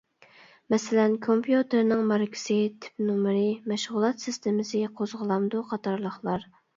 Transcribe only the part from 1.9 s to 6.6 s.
ماركىسى، تىپ نومۇرى، مەشغۇلات سىستېمىسى قوزغىلامدۇ. قاتارلىقلار.